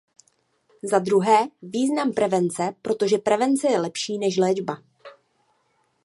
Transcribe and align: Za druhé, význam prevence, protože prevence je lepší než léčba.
Za 0.83 0.99
druhé, 0.99 1.47
význam 1.61 2.13
prevence, 2.13 2.75
protože 2.81 3.17
prevence 3.17 3.67
je 3.69 3.79
lepší 3.79 4.17
než 4.17 4.37
léčba. 4.37 4.77